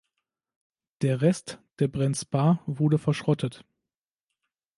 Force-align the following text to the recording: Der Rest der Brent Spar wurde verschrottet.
Der 1.03 1.21
Rest 1.21 1.59
der 1.77 1.87
Brent 1.87 2.17
Spar 2.17 2.63
wurde 2.65 2.97
verschrottet. 2.97 3.65